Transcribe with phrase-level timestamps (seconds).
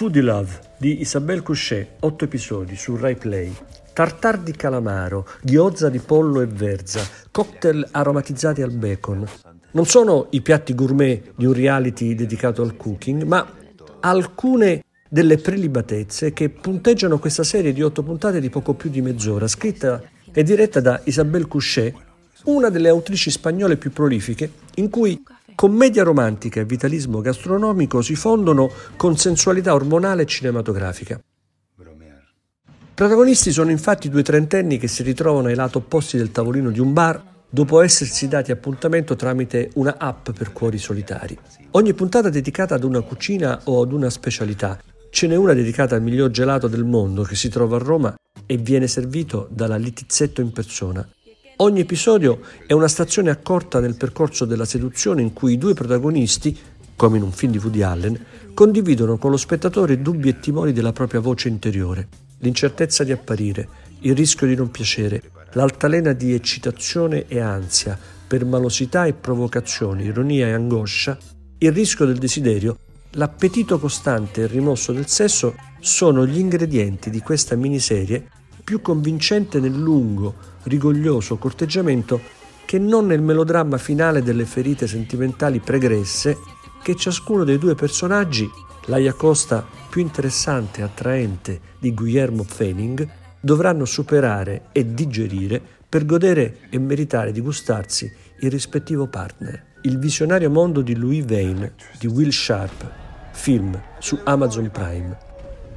[0.00, 3.54] Foodie Love di Isabelle Couchet, 8 episodi su Rai Play.
[3.92, 9.26] Tartar di calamaro, ghiozza di pollo e verza, cocktail aromatizzati al bacon.
[9.72, 13.46] Non sono i piatti gourmet di un reality dedicato al cooking, ma
[14.00, 19.46] alcune delle prelibatezze che punteggiano questa serie di otto puntate di poco più di mezz'ora,
[19.46, 21.94] scritta e diretta da Isabelle Couchet,
[22.44, 25.22] una delle autrici spagnole più prolifiche, in cui
[25.60, 31.20] Commedia romantica e vitalismo gastronomico si fondono con sensualità ormonale e cinematografica.
[32.94, 36.94] Protagonisti sono infatti due trentenni che si ritrovano ai lati opposti del tavolino di un
[36.94, 41.38] bar dopo essersi dati appuntamento tramite una app per cuori solitari.
[41.72, 44.78] Ogni puntata dedicata ad una cucina o ad una specialità.
[45.10, 48.14] Ce n'è una dedicata al miglior gelato del mondo che si trova a Roma
[48.46, 51.06] e viene servito dalla Litizzetto in persona.
[51.62, 56.58] Ogni episodio è una stazione accorta nel percorso della seduzione in cui i due protagonisti,
[56.96, 60.94] come in un film di Woody Allen, condividono con lo spettatore dubbi e timori della
[60.94, 62.08] propria voce interiore,
[62.38, 63.68] l'incertezza di apparire,
[64.00, 65.20] il rischio di non piacere,
[65.52, 71.18] l'altalena di eccitazione e ansia, permalosità e provocazione, ironia e angoscia,
[71.58, 72.78] il rischio del desiderio,
[73.10, 78.28] l'appetito costante e il rimosso del sesso sono gli ingredienti di questa miniserie
[78.62, 82.20] più convincente nel lungo, rigoglioso corteggiamento
[82.64, 86.38] che non nel melodramma finale delle ferite sentimentali pregresse
[86.82, 88.48] che ciascuno dei due personaggi,
[88.86, 93.08] Laia Costa più interessante e attraente di Guillermo Fening,
[93.40, 99.64] dovranno superare e digerire per godere e meritare di gustarsi il rispettivo partner.
[99.82, 102.88] Il visionario mondo di Louis Vane di Will Sharp,
[103.32, 105.16] film su Amazon Prime.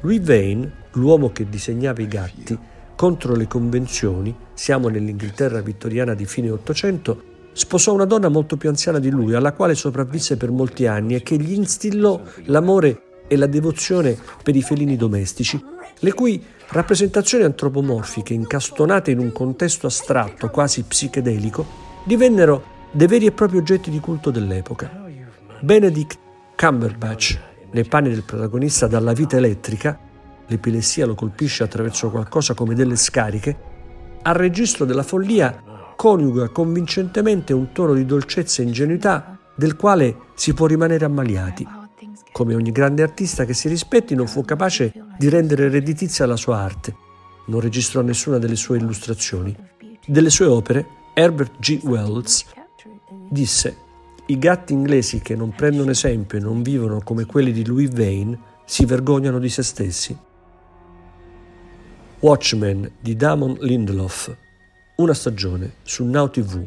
[0.00, 2.58] Louis Vane, l'uomo che disegnava i gatti,
[2.94, 8.98] contro le convenzioni, siamo nell'Inghilterra vittoriana di fine Ottocento, sposò una donna molto più anziana
[8.98, 13.46] di lui, alla quale sopravvisse per molti anni e che gli instillò l'amore e la
[13.46, 15.62] devozione per i felini domestici,
[15.98, 21.66] le cui rappresentazioni antropomorfiche, incastonate in un contesto astratto, quasi psichedelico,
[22.04, 25.04] divennero dei veri e propri oggetti di culto dell'epoca.
[25.60, 26.18] Benedict
[26.56, 27.38] Cumberbatch,
[27.70, 29.98] nei panni del protagonista dalla vita elettrica,
[30.46, 33.70] l'epilessia lo colpisce attraverso qualcosa come delle scariche,
[34.22, 35.62] al registro della follia
[35.96, 41.66] coniuga convincentemente un tono di dolcezza e ingenuità del quale si può rimanere ammaliati.
[42.32, 46.58] Come ogni grande artista che si rispetti non fu capace di rendere redditizia la sua
[46.58, 46.96] arte.
[47.46, 49.54] Non registrò nessuna delle sue illustrazioni.
[50.06, 51.80] Delle sue opere, Herbert G.
[51.82, 52.46] Wells
[53.28, 53.76] disse
[54.26, 58.38] i gatti inglesi che non prendono esempio e non vivono come quelli di Louis Vane
[58.64, 60.16] si vergognano di se stessi.
[62.22, 64.32] Watchmen di Damon Lindelof,
[64.98, 66.64] una stagione su Now TV.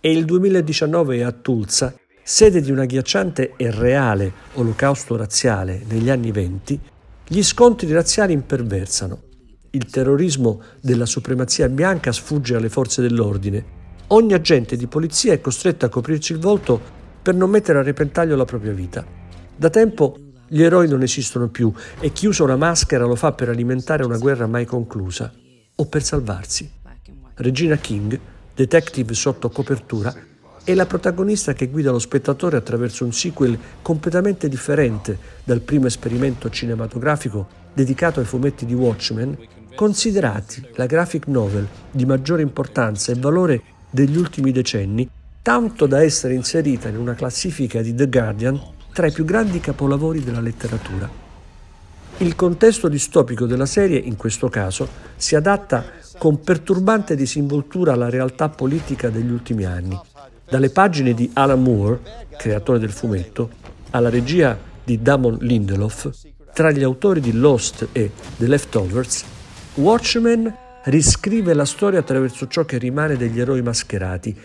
[0.00, 6.32] E il 2019 a Tulsa, sede di un agghiacciante e reale olocausto razziale negli anni
[6.32, 6.80] venti,
[7.28, 9.20] gli scontri razziali imperversano.
[9.72, 13.62] Il terrorismo della supremazia bianca sfugge alle forze dell'ordine.
[14.06, 16.80] Ogni agente di polizia è costretto a coprirci il volto
[17.20, 19.04] per non mettere a repentaglio la propria vita.
[19.54, 20.16] Da tempo
[20.52, 24.18] gli eroi non esistono più e chi usa una maschera lo fa per alimentare una
[24.18, 25.32] guerra mai conclusa
[25.76, 26.68] o per salvarsi.
[27.34, 28.18] Regina King,
[28.52, 30.12] detective sotto copertura,
[30.64, 36.50] è la protagonista che guida lo spettatore attraverso un sequel completamente differente dal primo esperimento
[36.50, 39.38] cinematografico dedicato ai fumetti di Watchmen,
[39.76, 45.08] considerati la graphic novel di maggiore importanza e valore degli ultimi decenni,
[45.42, 48.60] tanto da essere inserita in una classifica di The Guardian
[48.92, 51.08] tra i più grandi capolavori della letteratura.
[52.18, 55.84] Il contesto distopico della serie, in questo caso, si adatta
[56.18, 59.98] con perturbante disinvoltura alla realtà politica degli ultimi anni.
[60.46, 62.00] Dalle pagine di Alan Moore,
[62.36, 63.48] creatore del fumetto,
[63.90, 66.10] alla regia di Damon Lindelof,
[66.52, 69.24] tra gli autori di Lost e The Leftovers,
[69.74, 70.54] Watchmen
[70.84, 74.36] riscrive la storia attraverso ciò che rimane degli eroi mascherati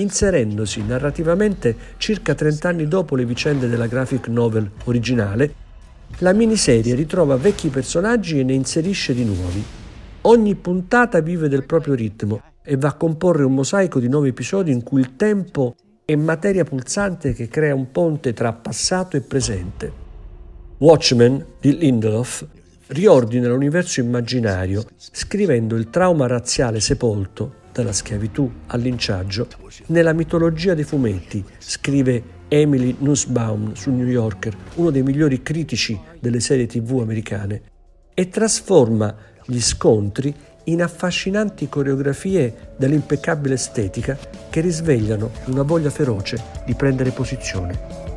[0.00, 5.54] inserendosi narrativamente circa 30 anni dopo le vicende della graphic novel originale,
[6.18, 9.62] la miniserie ritrova vecchi personaggi e ne inserisce di nuovi.
[10.22, 14.72] Ogni puntata vive del proprio ritmo e va a comporre un mosaico di nuovi episodi
[14.72, 15.74] in cui il tempo
[16.04, 20.06] è materia pulsante che crea un ponte tra passato e presente.
[20.78, 22.46] Watchmen di Lindelof
[22.88, 29.46] riordina l'universo immaginario scrivendo il trauma razziale sepolto dalla schiavitù al linciaggio
[29.86, 36.40] nella mitologia dei fumetti, scrive Emily Nussbaum su New Yorker, uno dei migliori critici delle
[36.40, 37.62] serie tv americane,
[38.14, 39.14] e trasforma
[39.44, 40.34] gli scontri
[40.64, 44.18] in affascinanti coreografie dall'impeccabile estetica
[44.50, 48.07] che risvegliano una voglia feroce di prendere posizione.